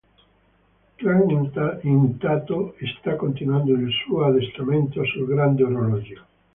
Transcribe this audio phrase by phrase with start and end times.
[0.97, 1.29] Clank,
[1.83, 6.25] intanto, sta continuando il suo addestramento sul Grande Orologio.